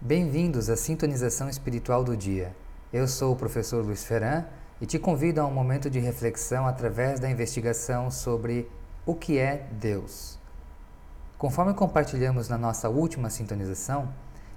Bem-vindos 0.00 0.68
à 0.68 0.76
Sintonização 0.76 1.48
Espiritual 1.48 2.04
do 2.04 2.14
Dia. 2.14 2.54
Eu 2.92 3.08
sou 3.08 3.32
o 3.32 3.36
professor 3.36 3.82
Luiz 3.82 4.04
Ferran 4.04 4.44
e 4.78 4.84
te 4.84 4.98
convido 4.98 5.40
a 5.40 5.46
um 5.46 5.50
momento 5.50 5.88
de 5.88 5.98
reflexão 5.98 6.66
através 6.66 7.18
da 7.18 7.30
investigação 7.30 8.10
sobre 8.10 8.70
o 9.06 9.14
que 9.14 9.38
é 9.38 9.66
Deus. 9.72 10.38
Conforme 11.38 11.72
compartilhamos 11.72 12.46
na 12.46 12.58
nossa 12.58 12.90
última 12.90 13.30
sintonização, 13.30 14.12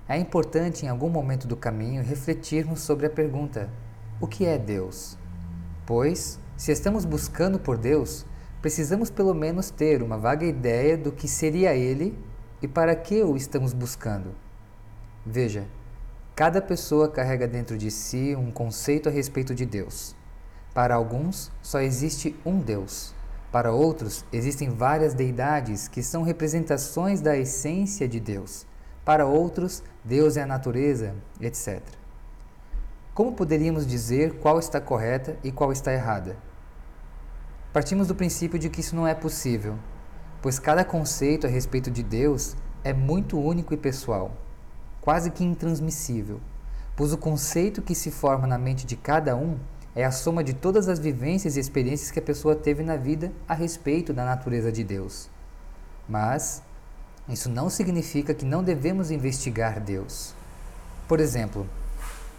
é 0.09 0.17
importante 0.17 0.85
em 0.85 0.89
algum 0.89 1.09
momento 1.09 1.47
do 1.47 1.55
caminho 1.55 2.03
refletirmos 2.03 2.81
sobre 2.81 3.07
a 3.07 3.09
pergunta: 3.09 3.69
o 4.19 4.27
que 4.27 4.45
é 4.45 4.57
Deus? 4.57 5.17
Pois, 5.85 6.37
se 6.57 6.73
estamos 6.73 7.05
buscando 7.05 7.57
por 7.57 7.77
Deus, 7.77 8.25
precisamos 8.61 9.09
pelo 9.09 9.33
menos 9.33 9.71
ter 9.71 10.03
uma 10.03 10.17
vaga 10.17 10.45
ideia 10.45 10.97
do 10.97 11.13
que 11.13 11.29
seria 11.29 11.73
Ele 11.73 12.19
e 12.61 12.67
para 12.67 12.93
que 12.93 13.23
o 13.23 13.37
estamos 13.37 13.71
buscando. 13.71 14.35
Veja, 15.25 15.67
cada 16.35 16.61
pessoa 16.61 17.09
carrega 17.09 17.47
dentro 17.47 17.77
de 17.77 17.91
si 17.91 18.35
um 18.35 18.51
conceito 18.51 19.09
a 19.09 19.11
respeito 19.11 19.53
de 19.53 19.65
Deus. 19.65 20.15
Para 20.73 20.95
alguns, 20.95 21.51
só 21.61 21.81
existe 21.81 22.35
um 22.45 22.59
Deus. 22.59 23.13
Para 23.51 23.73
outros, 23.73 24.23
existem 24.31 24.69
várias 24.69 25.13
deidades 25.13 25.87
que 25.87 26.01
são 26.01 26.23
representações 26.23 27.19
da 27.19 27.35
essência 27.35 28.07
de 28.07 28.19
Deus. 28.19 28.65
Para 29.03 29.25
outros, 29.25 29.83
Deus 30.05 30.37
é 30.37 30.43
a 30.43 30.47
natureza, 30.47 31.15
etc. 31.41 31.81
Como 33.13 33.33
poderíamos 33.33 33.85
dizer 33.85 34.39
qual 34.39 34.59
está 34.59 34.79
correta 34.79 35.35
e 35.43 35.51
qual 35.51 35.71
está 35.71 35.91
errada? 35.91 36.37
Partimos 37.73 38.07
do 38.07 38.15
princípio 38.15 38.57
de 38.57 38.69
que 38.69 38.79
isso 38.79 38.95
não 38.95 39.05
é 39.05 39.13
possível, 39.13 39.77
pois 40.41 40.59
cada 40.59 40.85
conceito 40.85 41.45
a 41.45 41.49
respeito 41.49 41.91
de 41.91 42.03
Deus 42.03 42.55
é 42.83 42.93
muito 42.93 43.37
único 43.37 43.73
e 43.73 43.77
pessoal, 43.77 44.31
quase 45.01 45.31
que 45.31 45.43
intransmissível, 45.43 46.39
pois 46.95 47.13
o 47.13 47.17
conceito 47.17 47.81
que 47.81 47.95
se 47.95 48.11
forma 48.11 48.45
na 48.45 48.57
mente 48.57 48.85
de 48.85 48.95
cada 48.95 49.35
um 49.35 49.57
é 49.95 50.03
a 50.03 50.11
soma 50.11 50.43
de 50.43 50.53
todas 50.53 50.87
as 50.87 50.99
vivências 50.99 51.57
e 51.57 51.59
experiências 51.59 52.11
que 52.11 52.19
a 52.19 52.21
pessoa 52.21 52.55
teve 52.55 52.83
na 52.83 52.95
vida 52.95 53.31
a 53.47 53.53
respeito 53.53 54.13
da 54.13 54.23
natureza 54.23 54.71
de 54.71 54.83
Deus. 54.83 55.29
Mas 56.07 56.61
isso 57.27 57.49
não 57.49 57.69
significa 57.69 58.33
que 58.33 58.45
não 58.45 58.63
devemos 58.63 59.11
investigar 59.11 59.79
Deus. 59.79 60.33
Por 61.07 61.19
exemplo, 61.19 61.67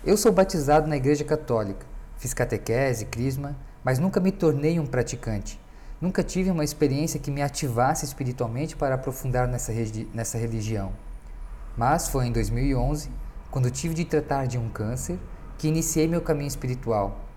eu 0.05 0.17
sou 0.17 0.33
batizado 0.33 0.89
na 0.89 0.97
Igreja 0.97 1.25
Católica, 1.25 1.85
fiz 2.17 2.33
catequese, 2.33 3.05
crisma, 3.07 3.57
mas 3.85 3.99
nunca 3.99 4.21
me 4.21 4.33
tornei 4.33 4.79
um 4.79 4.87
praticante. 4.87 5.61
Nunca 6.01 6.23
tive 6.23 6.51
uma 6.51 6.65
experiência 6.65 7.21
que 7.21 7.31
me 7.31 7.43
ativasse 7.43 8.05
espiritualmente 8.05 8.75
para 8.75 8.95
aprofundar 8.95 9.47
nessa, 9.47 9.73
nessa 10.15 10.39
religião. 10.39 10.93
Mas 11.77 12.09
foi 12.09 12.27
em 12.27 12.33
2011, 12.33 13.11
quando 13.51 13.71
tive 13.71 13.95
de 13.95 14.05
tratar 14.05 14.47
de 14.47 14.59
um 14.59 14.69
câncer, 14.69 15.19
que 15.59 15.69
iniciei 15.69 16.07
meu 16.09 16.21
caminho 16.21 16.49
espiritual 16.49 17.31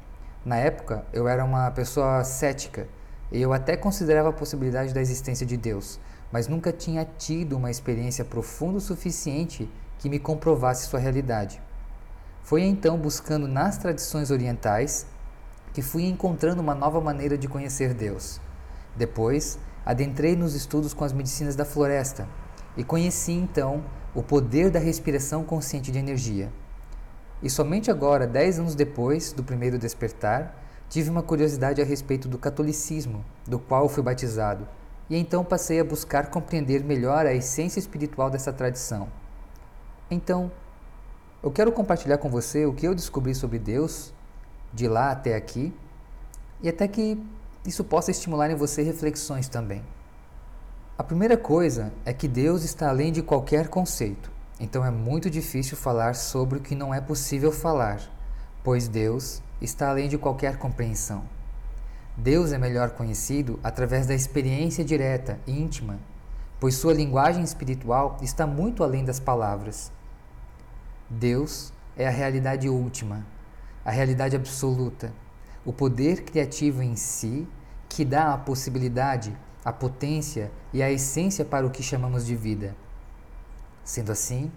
na 0.45 0.58
época, 0.58 1.06
eu 1.14 1.26
era 1.26 1.45
uma 1.45 1.72
pessoa 1.72 2.22
cética 2.26 2.86
e 3.31 3.42
eu 3.42 3.54
até 3.54 3.78
considerava 3.78 4.30
a 4.30 4.34
possibilidade 4.34 4.94
da 4.94 5.00
existência 5.00 5.45
de 5.45 5.56
Deus, 5.56 6.02
mas 6.34 6.50
nunca 6.50 6.73
tinha 6.73 7.06
tido 7.17 7.56
uma 7.56 7.72
experiência 7.72 8.26
profunda 8.26 8.78
o 8.78 8.81
suficiente 8.81 9.70
que 9.98 10.09
me 10.09 10.20
comprovasse 10.20 10.88
sua 10.88 11.00
realidade. 11.00 11.61
Foi 12.42 12.61
então 12.61 12.98
buscando 12.98 13.48
nas 13.48 13.78
tradições 13.78 14.31
orientais 14.31 15.06
que 15.73 15.81
fui 15.81 16.04
encontrando 16.04 16.61
uma 16.61 16.76
nova 16.76 17.00
maneira 17.00 17.38
de 17.38 17.48
conhecer 17.48 17.94
Deus. 17.94 18.42
Depois, 18.98 19.58
adentrei 19.86 20.36
nos 20.36 20.56
estudos 20.56 20.94
com 20.94 21.06
as 21.06 21.14
medicinas 21.14 21.56
da 21.56 21.64
floresta 21.64 22.28
e 22.76 22.84
conheci 22.84 23.31
então 23.31 23.81
o 24.16 24.22
poder 24.22 24.69
da 24.69 24.80
respiração 24.80 25.44
consciente 25.44 25.92
de 25.92 26.00
energia. 26.00 26.52
E 27.42 27.50
somente 27.50 27.89
agora, 27.89 28.28
dez 28.28 28.59
anos 28.59 28.75
depois 28.75 29.33
do 29.33 29.44
primeiro 29.44 29.78
despertar, 29.78 30.55
tive 30.88 31.09
uma 31.09 31.23
curiosidade 31.23 31.81
a 31.81 31.86
respeito 31.86 32.28
do 32.28 32.38
catolicismo, 32.38 33.26
do 33.48 33.58
qual 33.58 33.89
fui 33.89 34.04
batizado, 34.04 34.67
e 35.10 35.17
então 35.17 35.43
passei 35.43 35.80
a 35.80 35.83
buscar 35.83 36.30
compreender 36.30 36.83
melhor 36.83 37.26
a 37.26 37.33
essência 37.33 37.80
espiritual 37.80 38.30
dessa 38.30 38.54
tradição. 38.54 39.10
Então, 40.10 40.52
eu 41.42 41.52
quero 41.52 41.71
compartilhar 41.71 42.20
com 42.20 42.30
você 42.30 42.65
o 42.65 42.73
que 42.73 42.88
eu 42.88 42.95
descobri 42.95 43.33
sobre 43.33 43.59
Deus 43.59 44.14
de 44.71 44.88
lá 44.88 45.11
até 45.11 45.36
aqui, 45.36 45.73
e 46.61 46.70
até 46.70 46.88
que 46.88 47.21
isso 47.65 47.83
possa 47.83 48.11
estimular 48.11 48.49
em 48.49 48.55
você 48.55 48.82
reflexões 48.83 49.49
também. 49.49 49.83
A 50.95 51.04
primeira 51.04 51.36
coisa 51.36 51.92
é 52.05 52.14
que 52.14 52.27
Deus 52.27 52.64
está 52.64 52.87
além 52.87 53.11
de 53.11 53.23
qualquer 53.23 53.67
conceito. 53.67 54.31
Então 54.59 54.86
é 54.86 54.92
muito 54.92 55.27
difícil 55.27 55.76
falar 55.76 56.14
sobre 56.14 56.59
o 56.59 56.61
que 56.61 56.76
não 56.76 56.93
é 56.93 57.02
possível 57.02 57.52
falar, 57.52 57.99
pois 58.64 58.87
Deus 58.87 59.42
está 59.59 59.89
além 59.89 60.08
de 60.08 60.20
qualquer 60.20 60.58
compreensão. 60.58 61.23
Deus 62.15 62.52
é 62.52 62.59
melhor 62.59 62.92
conhecido 62.92 63.59
através 63.64 64.05
da 64.05 64.14
experiência 64.14 64.86
direta 64.86 65.39
e 65.48 65.59
íntima, 65.59 65.98
pois 66.59 66.76
sua 66.76 66.93
linguagem 66.93 67.43
espiritual 67.43 68.17
está 68.21 68.45
muito 68.45 68.83
além 68.83 69.03
das 69.03 69.20
palavras. 69.20 69.92
Deus 71.09 71.73
é 71.98 72.08
a 72.08 72.11
realidade 72.11 72.70
última, 72.70 73.26
a 73.83 73.89
realidade 73.89 74.36
absoluta, 74.36 75.11
o 75.65 75.73
poder 75.73 76.23
criativo 76.23 76.83
em 76.83 76.95
si 76.95 77.48
que 77.89 78.05
dá 78.05 78.32
a 78.32 78.37
possibilidade, 78.37 79.36
a 79.64 79.72
potência 79.72 80.52
e 80.72 80.84
a 80.84 80.92
essência 80.92 81.46
para 81.46 81.66
o 81.66 81.70
que 81.70 81.82
chamamos 81.82 82.26
de 82.26 82.36
vida. 82.36 82.76
Sendo 83.84 84.12
assim, 84.12 84.52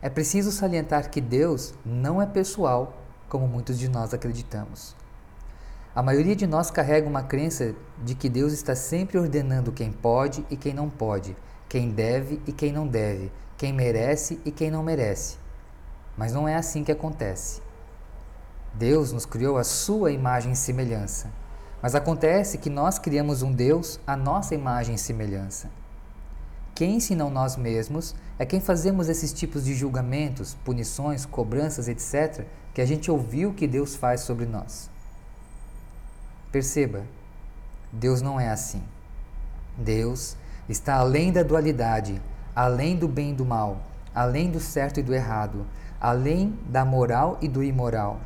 é 0.00 0.08
preciso 0.08 0.52
salientar 0.52 1.10
que 1.10 1.20
Deus 1.20 1.74
não 1.84 2.20
é 2.22 2.26
pessoal, 2.26 3.02
como 3.28 3.46
muitos 3.46 3.78
de 3.78 3.88
nós 3.88 4.14
acreditamos. 4.14 4.96
A 5.94 6.02
maioria 6.02 6.36
de 6.36 6.46
nós 6.46 6.70
carrega 6.70 7.08
uma 7.08 7.22
crença 7.22 7.74
de 8.04 8.14
que 8.14 8.28
Deus 8.28 8.52
está 8.52 8.74
sempre 8.76 9.18
ordenando 9.18 9.72
quem 9.72 9.90
pode 9.90 10.46
e 10.48 10.56
quem 10.56 10.72
não 10.72 10.88
pode, 10.88 11.36
quem 11.68 11.90
deve 11.90 12.40
e 12.46 12.52
quem 12.52 12.72
não 12.72 12.86
deve, 12.86 13.32
quem 13.56 13.72
merece 13.72 14.40
e 14.44 14.52
quem 14.52 14.70
não 14.70 14.82
merece. 14.82 15.38
Mas 16.16 16.32
não 16.32 16.46
é 16.46 16.54
assim 16.54 16.84
que 16.84 16.92
acontece. 16.92 17.60
Deus 18.74 19.12
nos 19.12 19.26
criou 19.26 19.56
a 19.56 19.64
sua 19.64 20.12
imagem 20.12 20.52
e 20.52 20.56
semelhança. 20.56 21.32
Mas 21.80 21.94
acontece 21.94 22.58
que 22.58 22.68
nós 22.68 22.98
criamos 22.98 23.42
um 23.42 23.52
Deus 23.52 24.00
à 24.06 24.16
nossa 24.16 24.54
imagem 24.54 24.96
e 24.96 24.98
semelhança. 24.98 25.70
Quem, 26.74 27.00
senão 27.00 27.30
nós 27.30 27.56
mesmos, 27.56 28.14
é 28.38 28.46
quem 28.46 28.60
fazemos 28.60 29.08
esses 29.08 29.32
tipos 29.32 29.64
de 29.64 29.74
julgamentos, 29.74 30.54
punições, 30.64 31.26
cobranças, 31.26 31.88
etc., 31.88 32.44
que 32.72 32.80
a 32.80 32.86
gente 32.86 33.10
ouviu 33.10 33.52
que 33.52 33.66
Deus 33.66 33.96
faz 33.96 34.20
sobre 34.20 34.46
nós? 34.46 34.88
Perceba, 36.52 37.04
Deus 37.92 38.22
não 38.22 38.38
é 38.38 38.48
assim. 38.48 38.82
Deus 39.76 40.36
está 40.68 40.94
além 40.96 41.32
da 41.32 41.42
dualidade, 41.42 42.22
além 42.54 42.96
do 42.96 43.08
bem 43.08 43.30
e 43.30 43.34
do 43.34 43.44
mal, 43.44 43.80
além 44.14 44.50
do 44.50 44.60
certo 44.60 45.00
e 45.00 45.02
do 45.02 45.14
errado, 45.14 45.66
além 46.00 46.58
da 46.68 46.84
moral 46.84 47.38
e 47.40 47.48
do 47.48 47.62
imoral. 47.62 48.20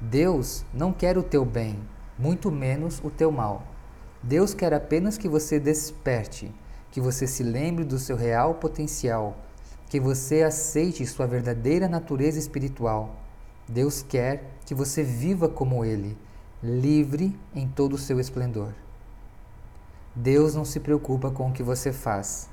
Deus 0.00 0.64
não 0.72 0.92
quer 0.92 1.18
o 1.18 1.22
teu 1.22 1.44
bem, 1.44 1.78
muito 2.18 2.50
menos 2.50 3.00
o 3.04 3.10
teu 3.10 3.30
mal. 3.30 3.66
Deus 4.22 4.52
quer 4.52 4.74
apenas 4.74 5.16
que 5.16 5.28
você 5.28 5.60
desperte 5.60 6.52
que 6.90 7.00
você 7.00 7.26
se 7.26 7.42
lembre 7.42 7.84
do 7.84 7.98
seu 7.98 8.16
real 8.16 8.54
potencial, 8.54 9.36
que 9.88 10.00
você 10.00 10.42
aceite 10.42 11.06
sua 11.06 11.26
verdadeira 11.26 11.88
natureza 11.88 12.38
espiritual. 12.38 13.16
Deus 13.68 14.02
quer 14.02 14.58
que 14.64 14.74
você 14.74 15.02
viva 15.02 15.48
como 15.48 15.84
Ele, 15.84 16.16
livre 16.62 17.38
em 17.54 17.68
todo 17.68 17.94
o 17.94 17.98
seu 17.98 18.18
esplendor. 18.18 18.72
Deus 20.14 20.54
não 20.54 20.64
se 20.64 20.80
preocupa 20.80 21.30
com 21.30 21.50
o 21.50 21.52
que 21.52 21.62
você 21.62 21.92
faz, 21.92 22.48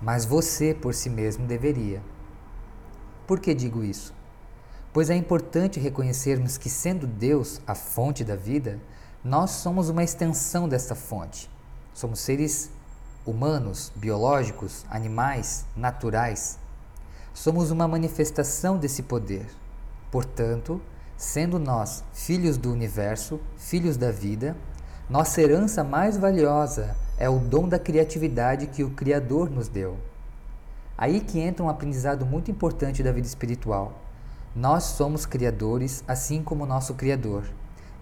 mas 0.00 0.24
você 0.24 0.74
por 0.74 0.94
si 0.94 1.08
mesmo 1.08 1.46
deveria. 1.46 2.02
Por 3.26 3.38
que 3.38 3.54
digo 3.54 3.84
isso? 3.84 4.14
Pois 4.92 5.10
é 5.10 5.14
importante 5.14 5.80
reconhecermos 5.80 6.56
que, 6.56 6.70
sendo 6.70 7.06
Deus 7.06 7.60
a 7.66 7.74
fonte 7.74 8.24
da 8.24 8.36
vida, 8.36 8.80
nós 9.24 9.52
somos 9.52 9.88
uma 9.88 10.04
extensão 10.04 10.68
dessa 10.68 10.94
fonte. 10.94 11.48
Somos 11.94 12.20
seres 12.20 12.70
humanos, 13.24 13.90
biológicos, 13.96 14.84
animais, 14.90 15.64
naturais. 15.74 16.58
Somos 17.32 17.70
uma 17.70 17.88
manifestação 17.88 18.76
desse 18.76 19.02
poder. 19.02 19.46
Portanto, 20.10 20.78
sendo 21.16 21.58
nós 21.58 22.04
filhos 22.12 22.58
do 22.58 22.70
universo, 22.70 23.40
filhos 23.56 23.96
da 23.96 24.10
vida, 24.10 24.54
nossa 25.08 25.40
herança 25.40 25.82
mais 25.82 26.18
valiosa 26.18 26.94
é 27.16 27.26
o 27.26 27.38
dom 27.38 27.66
da 27.66 27.78
criatividade 27.78 28.66
que 28.66 28.84
o 28.84 28.90
Criador 28.90 29.48
nos 29.48 29.68
deu. 29.68 29.96
Aí 30.98 31.20
que 31.20 31.40
entra 31.40 31.64
um 31.64 31.70
aprendizado 31.70 32.26
muito 32.26 32.50
importante 32.50 33.02
da 33.02 33.10
vida 33.10 33.26
espiritual. 33.26 34.00
Nós 34.54 34.84
somos 34.84 35.24
criadores, 35.24 36.04
assim 36.06 36.42
como 36.42 36.66
nosso 36.66 36.92
Criador, 36.92 37.44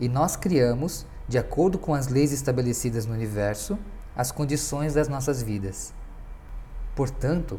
e 0.01 0.09
nós 0.09 0.35
criamos, 0.35 1.07
de 1.29 1.39
acordo 1.39 1.79
com 1.79 1.95
as 1.95 2.09
leis 2.09 2.33
estabelecidas 2.33 3.07
no 3.07 3.15
universo, 3.15 3.79
as 4.17 4.31
condições 4.31 4.95
das 4.95 5.09
nossas 5.09 5.43
vidas. 5.43 5.93
Portanto, 6.95 7.59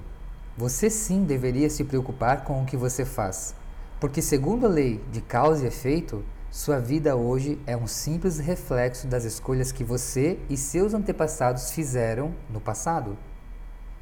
você 0.56 0.90
sim 0.90 1.24
deveria 1.24 1.70
se 1.70 1.84
preocupar 1.84 2.44
com 2.44 2.62
o 2.62 2.66
que 2.66 2.78
você 2.78 3.04
faz, 3.04 3.56
porque, 4.00 4.22
segundo 4.22 4.66
a 4.66 4.70
lei 4.70 5.04
de 5.12 5.22
causa 5.22 5.64
e 5.64 5.68
efeito, 5.68 6.24
sua 6.52 6.78
vida 6.78 7.16
hoje 7.16 7.60
é 7.66 7.76
um 7.76 7.88
simples 7.88 8.38
reflexo 8.38 9.08
das 9.08 9.24
escolhas 9.24 9.72
que 9.72 9.84
você 9.84 10.38
e 10.48 10.56
seus 10.56 10.94
antepassados 10.94 11.72
fizeram 11.72 12.36
no 12.48 12.62
passado. 12.62 13.18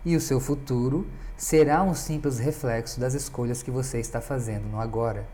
E 0.03 0.17
o 0.17 0.19
seu 0.19 0.41
futuro 0.41 1.07
será 1.37 1.81
um 1.81 1.93
simples 1.93 2.39
reflexo 2.39 2.99
das 2.99 3.13
escolhas 3.13 3.63
que 3.63 3.71
você 3.71 4.01
está 4.01 4.19
fazendo 4.19 4.67
no 4.67 4.81
agora. 4.81 5.25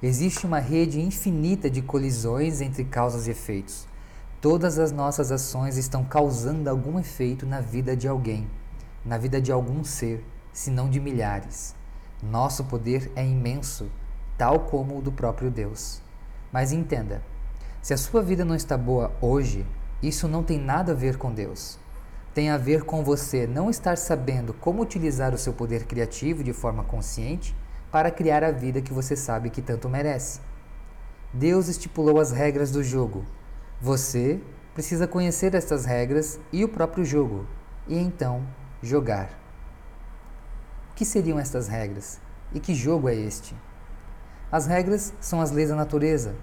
Existe 0.00 0.46
uma 0.46 0.60
rede 0.60 1.00
infinita 1.00 1.68
de 1.68 1.82
colisões 1.82 2.60
entre 2.60 2.84
causas 2.84 3.26
e 3.26 3.32
efeitos. 3.32 3.88
Todas 4.40 4.78
as 4.78 4.92
nossas 4.92 5.32
ações 5.32 5.76
estão 5.76 6.04
causando 6.04 6.70
algum 6.70 7.00
efeito 7.00 7.44
na 7.44 7.60
vida 7.60 7.96
de 7.96 8.06
alguém, 8.06 8.48
na 9.04 9.18
vida 9.18 9.40
de 9.40 9.50
algum 9.50 9.82
ser, 9.82 10.24
se 10.52 10.70
não 10.70 10.88
de 10.88 11.00
milhares. 11.00 11.74
Nosso 12.22 12.62
poder 12.62 13.10
é 13.16 13.26
imenso, 13.26 13.90
tal 14.36 14.60
como 14.60 14.96
o 14.96 15.02
do 15.02 15.10
próprio 15.10 15.50
Deus. 15.50 16.00
Mas 16.52 16.70
entenda: 16.70 17.20
se 17.82 17.92
a 17.92 17.98
sua 17.98 18.22
vida 18.22 18.44
não 18.44 18.54
está 18.54 18.78
boa 18.78 19.10
hoje, 19.20 19.66
isso 20.00 20.28
não 20.28 20.44
tem 20.44 20.60
nada 20.60 20.92
a 20.92 20.94
ver 20.94 21.16
com 21.16 21.34
Deus. 21.34 21.76
Tem 22.32 22.50
a 22.50 22.56
ver 22.56 22.84
com 22.84 23.02
você 23.02 23.48
não 23.48 23.68
estar 23.68 23.98
sabendo 23.98 24.54
como 24.54 24.80
utilizar 24.80 25.34
o 25.34 25.38
seu 25.38 25.52
poder 25.52 25.86
criativo 25.86 26.44
de 26.44 26.52
forma 26.52 26.84
consciente 26.84 27.52
para 27.90 28.10
criar 28.10 28.44
a 28.44 28.50
vida 28.50 28.82
que 28.82 28.92
você 28.92 29.16
sabe 29.16 29.50
que 29.50 29.62
tanto 29.62 29.88
merece. 29.88 30.40
Deus 31.32 31.68
estipulou 31.68 32.20
as 32.20 32.32
regras 32.32 32.70
do 32.70 32.82
jogo. 32.82 33.24
Você 33.80 34.40
precisa 34.74 35.06
conhecer 35.06 35.54
estas 35.54 35.84
regras 35.84 36.38
e 36.52 36.64
o 36.64 36.68
próprio 36.68 37.04
jogo, 37.04 37.46
e 37.86 37.98
então 37.98 38.46
jogar. 38.82 39.30
O 40.90 40.94
que 40.94 41.04
seriam 41.04 41.38
estas 41.38 41.68
regras? 41.68 42.20
E 42.52 42.60
que 42.60 42.74
jogo 42.74 43.08
é 43.08 43.14
este? 43.14 43.54
As 44.50 44.66
regras 44.66 45.12
são 45.20 45.40
as 45.40 45.50
leis 45.50 45.68
da 45.68 45.76
natureza, 45.76 46.34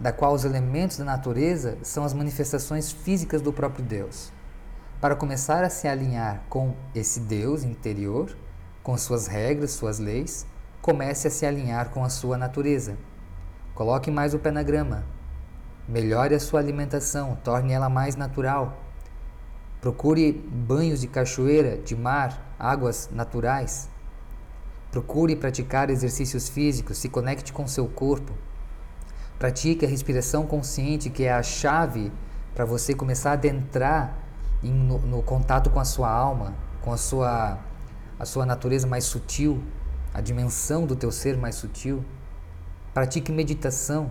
da 0.00 0.12
qual 0.12 0.32
os 0.32 0.44
elementos 0.44 0.96
da 0.96 1.04
natureza 1.04 1.76
são 1.82 2.04
as 2.04 2.14
manifestações 2.14 2.90
físicas 2.90 3.42
do 3.42 3.52
próprio 3.52 3.84
Deus. 3.84 4.32
Para 5.00 5.14
começar 5.14 5.62
a 5.62 5.70
se 5.70 5.86
alinhar 5.86 6.42
com 6.48 6.74
esse 6.94 7.20
Deus 7.20 7.62
interior, 7.62 8.36
com 8.82 8.96
suas 8.96 9.26
regras, 9.26 9.72
suas 9.72 9.98
leis, 9.98 10.46
comece 10.82 11.28
a 11.28 11.30
se 11.30 11.46
alinhar 11.46 11.90
com 11.90 12.04
a 12.04 12.08
sua 12.08 12.36
natureza. 12.36 12.98
Coloque 13.72 14.10
mais 14.10 14.34
o 14.34 14.38
pé 14.40 14.50
na 14.50 14.64
grama. 14.64 15.04
Melhore 15.88 16.34
a 16.34 16.40
sua 16.40 16.58
alimentação, 16.58 17.38
torne 17.44 17.72
ela 17.72 17.88
mais 17.88 18.16
natural. 18.16 18.76
Procure 19.80 20.32
banhos 20.32 21.00
de 21.00 21.06
cachoeira, 21.06 21.78
de 21.78 21.94
mar, 21.94 22.54
águas 22.58 23.08
naturais. 23.12 23.88
Procure 24.90 25.36
praticar 25.36 25.88
exercícios 25.88 26.48
físicos, 26.48 26.98
se 26.98 27.08
conecte 27.08 27.52
com 27.52 27.66
seu 27.66 27.86
corpo. 27.86 28.32
Pratique 29.38 29.86
a 29.86 29.88
respiração 29.88 30.46
consciente, 30.46 31.10
que 31.10 31.24
é 31.24 31.32
a 31.32 31.42
chave 31.42 32.12
para 32.54 32.64
você 32.64 32.92
começar 32.92 33.30
a 33.30 33.34
adentrar 33.34 34.18
em, 34.62 34.72
no, 34.72 34.98
no 34.98 35.22
contato 35.22 35.70
com 35.70 35.80
a 35.80 35.84
sua 35.84 36.10
alma, 36.10 36.54
com 36.80 36.92
a 36.92 36.96
sua, 36.96 37.58
a 38.18 38.24
sua 38.24 38.44
natureza 38.44 38.86
mais 38.86 39.04
sutil 39.04 39.62
a 40.12 40.20
dimensão 40.20 40.86
do 40.86 40.94
teu 40.94 41.10
ser 41.10 41.36
mais 41.36 41.54
sutil. 41.54 42.04
Pratique 42.92 43.32
meditação. 43.32 44.10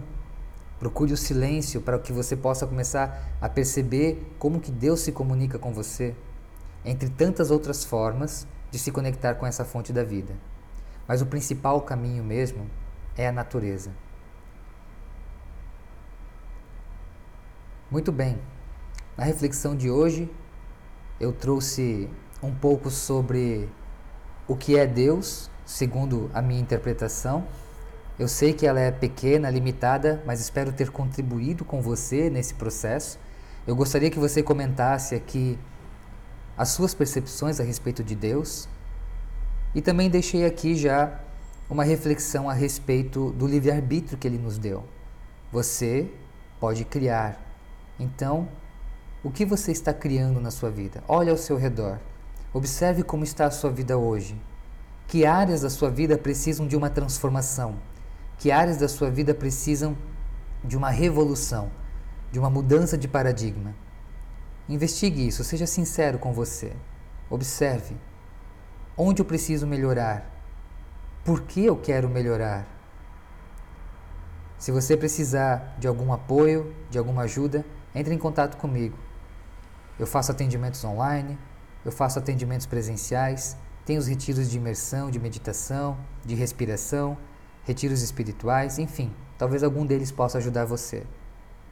Procure 0.80 1.14
o 1.14 1.18
silêncio 1.18 1.80
para 1.80 2.00
que 2.00 2.12
você 2.12 2.36
possa 2.36 2.66
começar 2.66 3.30
a 3.40 3.48
perceber 3.48 4.34
como 4.40 4.60
que 4.60 4.72
Deus 4.72 5.02
se 5.02 5.12
comunica 5.12 5.60
com 5.60 5.72
você, 5.72 6.16
entre 6.84 7.08
tantas 7.08 7.52
outras 7.52 7.84
formas 7.86 8.48
de 8.72 8.80
se 8.80 8.92
conectar 8.92 9.36
com 9.36 9.46
essa 9.46 9.64
fonte 9.64 9.94
da 9.94 10.04
vida. 10.04 10.34
Mas 11.08 11.22
o 11.22 11.28
principal 11.28 11.82
caminho 11.82 12.24
mesmo 12.24 12.68
é 13.16 13.28
a 13.28 13.32
natureza. 13.32 13.92
Muito 17.92 18.12
bem. 18.12 18.40
Na 19.16 19.26
reflexão 19.26 19.76
de 19.76 19.92
hoje, 19.92 20.32
eu 21.20 21.32
trouxe 21.32 22.10
um 22.42 22.52
pouco 22.52 22.90
sobre 22.90 23.70
o 24.48 24.56
que 24.56 24.78
é 24.78 24.88
Deus 24.88 25.51
segundo 25.72 26.30
a 26.34 26.42
minha 26.42 26.60
interpretação. 26.60 27.46
Eu 28.20 28.28
sei 28.28 28.54
que 28.54 28.68
ela 28.68 28.80
é 28.80 28.92
pequena, 28.92 29.50
limitada, 29.50 30.22
mas 30.26 30.42
espero 30.42 30.72
ter 30.72 30.92
contribuído 30.92 31.64
com 31.64 31.82
você 31.82 32.30
nesse 32.30 32.54
processo. 32.54 33.18
Eu 33.66 33.76
gostaria 33.76 34.12
que 34.12 34.20
você 34.20 34.44
comentasse 34.44 35.16
aqui 35.16 35.58
as 36.58 36.70
suas 36.70 36.94
percepções 36.94 37.60
a 37.60 37.64
respeito 37.64 38.04
de 38.04 38.16
Deus. 38.16 38.68
E 39.74 39.82
também 39.82 40.10
deixei 40.10 40.46
aqui 40.46 40.76
já 40.76 41.20
uma 41.70 41.86
reflexão 41.86 42.50
a 42.50 42.54
respeito 42.54 43.32
do 43.32 43.48
livre-arbítrio 43.48 44.18
que 44.18 44.28
ele 44.28 44.38
nos 44.38 44.58
deu. 44.58 44.84
Você 45.52 46.12
pode 46.60 46.84
criar. 46.84 47.40
Então, 47.98 48.48
o 49.24 49.32
que 49.32 49.46
você 49.46 49.72
está 49.72 49.94
criando 49.94 50.42
na 50.42 50.52
sua 50.52 50.70
vida? 50.70 51.02
Olhe 51.08 51.30
ao 51.30 51.38
seu 51.38 51.56
redor. 51.56 51.98
Observe 52.54 53.04
como 53.04 53.24
está 53.24 53.46
a 53.46 53.52
sua 53.52 53.72
vida 53.72 53.98
hoje. 53.98 54.36
Que 55.08 55.26
áreas 55.26 55.62
da 55.62 55.70
sua 55.70 55.90
vida 55.90 56.18
precisam 56.18 56.68
de 56.68 56.76
uma 56.76 56.90
transformação? 56.90 57.76
Que 58.38 58.52
áreas 58.52 58.78
da 58.78 58.88
sua 58.88 59.10
vida 59.10 59.34
precisam 59.34 59.98
de 60.64 60.78
uma 60.78 60.90
revolução, 60.90 61.70
de 62.32 62.40
uma 62.40 62.50
mudança 62.50 62.98
de 62.98 63.08
paradigma? 63.08 63.76
Investigue 64.70 65.28
isso, 65.28 65.44
seja 65.44 65.68
sincero 65.68 66.18
com 66.18 66.32
você. 66.32 66.74
Observe. 67.30 67.96
Onde 68.98 69.22
eu 69.22 69.26
preciso 69.26 69.68
melhorar? 69.68 70.30
Por 71.24 71.42
que 71.42 71.66
eu 71.66 71.76
quero 71.76 72.10
melhorar? 72.10 72.66
Se 74.58 74.72
você 74.72 74.96
precisar 74.96 75.76
de 75.80 75.88
algum 75.88 76.14
apoio, 76.14 76.74
de 76.90 76.98
alguma 76.98 77.24
ajuda, 77.24 77.66
entre 77.94 78.14
em 78.14 78.18
contato 78.18 78.58
comigo. 78.58 78.98
Eu 80.00 80.08
faço 80.08 80.32
atendimentos 80.32 80.84
online, 80.84 81.38
eu 81.84 81.92
faço 81.92 82.20
atendimentos 82.20 82.66
presenciais, 82.66 83.58
tem 83.86 83.98
os 83.98 84.08
retiros 84.08 84.50
de 84.50 84.58
imersão, 84.58 85.10
de 85.10 85.20
meditação, 85.20 85.98
de 86.26 86.36
respiração, 86.36 87.18
retiros 87.64 88.02
espirituais, 88.02 88.80
enfim, 88.80 89.12
talvez 89.38 89.64
algum 89.64 89.86
deles 89.86 90.12
possa 90.12 90.38
ajudar 90.38 90.66
você. 90.66 91.04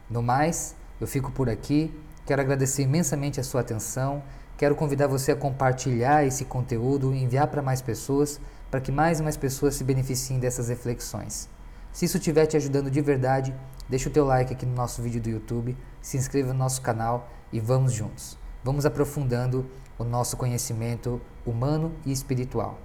No 0.08 0.22
mais, 0.22 0.74
eu 1.00 1.06
fico 1.06 1.30
por 1.30 1.48
aqui. 1.48 1.94
Quero 2.26 2.42
agradecer 2.42 2.82
imensamente 2.82 3.40
a 3.40 3.44
sua 3.44 3.60
atenção. 3.60 4.22
Quero 4.56 4.74
convidar 4.74 5.06
você 5.06 5.32
a 5.32 5.36
compartilhar 5.36 6.24
esse 6.24 6.44
conteúdo, 6.44 7.14
enviar 7.14 7.46
para 7.46 7.62
mais 7.62 7.80
pessoas, 7.80 8.40
para 8.70 8.80
que 8.80 8.92
mais 8.92 9.20
e 9.20 9.22
mais 9.22 9.36
pessoas 9.36 9.74
se 9.74 9.84
beneficiem 9.84 10.38
dessas 10.38 10.68
reflexões. 10.68 11.48
Se 11.92 12.04
isso 12.04 12.18
estiver 12.18 12.46
te 12.46 12.56
ajudando 12.56 12.90
de 12.90 13.00
verdade, 13.00 13.54
deixa 13.88 14.08
o 14.08 14.12
teu 14.12 14.24
like 14.24 14.52
aqui 14.52 14.66
no 14.66 14.74
nosso 14.74 15.02
vídeo 15.02 15.20
do 15.20 15.30
YouTube, 15.30 15.76
se 16.00 16.16
inscreva 16.16 16.52
no 16.52 16.58
nosso 16.58 16.82
canal 16.82 17.28
e 17.52 17.58
vamos 17.58 17.92
juntos. 17.92 18.39
Vamos 18.62 18.84
aprofundando 18.84 19.66
o 19.98 20.04
nosso 20.04 20.36
conhecimento 20.36 21.20
humano 21.46 21.92
e 22.04 22.12
espiritual. 22.12 22.78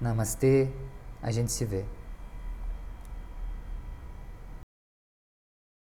Namastê, 0.00 0.68
a 1.22 1.30
gente 1.30 1.52
se 1.52 1.64
vê. 1.64 1.84